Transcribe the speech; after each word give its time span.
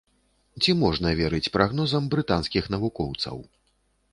Ці 0.63 0.71
можна 0.83 1.11
верыць 1.19 1.51
прагнозам 1.57 2.07
брытанскіх 2.15 2.63
навукоўцаў? 2.77 3.37